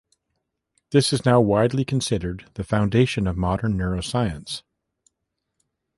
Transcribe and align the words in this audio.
This 0.89 1.13
is 1.13 1.25
now 1.25 1.39
widely 1.39 1.85
considered 1.85 2.49
the 2.55 2.63
foundation 2.63 3.27
of 3.27 3.37
modern 3.37 3.77
neuroscience. 3.77 4.63